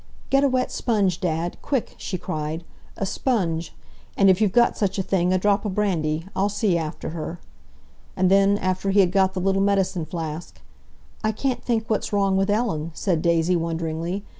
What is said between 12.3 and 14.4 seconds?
with Ellen," said Daisy wonderingly.